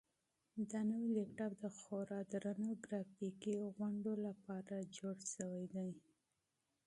دا 0.69 0.79
نوی 0.91 1.09
لپټاپ 1.17 1.51
د 1.61 1.63
خورا 1.79 2.19
درنو 2.31 2.71
ګرافیکي 2.85 3.51
پروګرامونو 3.57 4.11
لپاره 4.27 4.75
ډیزاین 4.95 5.17
شوی 5.35 5.65
دی. 5.73 5.89